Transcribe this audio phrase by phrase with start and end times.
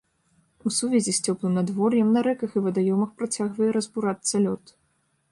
[0.67, 4.63] У сувязі з цёплым надвор'ем на рэках і вадаёмах працягвае разбурацца лёд.